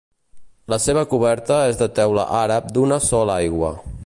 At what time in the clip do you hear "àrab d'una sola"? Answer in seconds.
2.41-3.41